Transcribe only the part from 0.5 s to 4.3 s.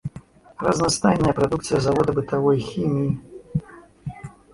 Разнастайная прадукцыя завода бытавой хіміі.